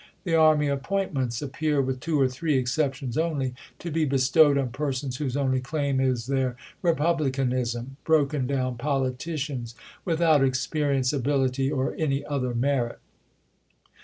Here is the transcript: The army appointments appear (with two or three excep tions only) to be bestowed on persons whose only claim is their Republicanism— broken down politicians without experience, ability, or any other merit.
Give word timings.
The 0.23 0.33
army 0.33 0.67
appointments 0.67 1.43
appear 1.43 1.79
(with 1.79 1.99
two 1.99 2.19
or 2.19 2.27
three 2.27 2.57
excep 2.57 2.95
tions 2.95 3.19
only) 3.19 3.53
to 3.77 3.91
be 3.91 4.03
bestowed 4.03 4.57
on 4.57 4.69
persons 4.69 5.17
whose 5.17 5.37
only 5.37 5.59
claim 5.59 5.99
is 5.99 6.25
their 6.25 6.55
Republicanism— 6.81 7.97
broken 8.03 8.47
down 8.47 8.79
politicians 8.79 9.75
without 10.03 10.43
experience, 10.43 11.13
ability, 11.13 11.71
or 11.71 11.93
any 11.99 12.25
other 12.25 12.55
merit. 12.55 12.99